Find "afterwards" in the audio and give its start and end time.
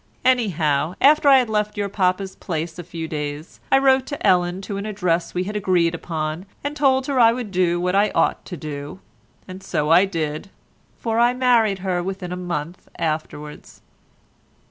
12.97-13.83